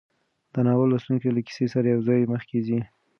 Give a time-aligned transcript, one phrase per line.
[0.53, 2.79] د ناول لوستونکی له کیسې سره یوځای مخکې ځي.